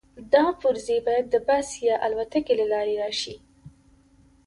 دا 0.33 0.45
پرزې 0.61 0.97
باید 1.07 1.25
د 1.29 1.35
بس 1.47 1.67
یا 1.87 1.95
الوتکې 2.05 2.53
له 2.61 2.65
لارې 2.73 2.95
راشي 3.01 3.35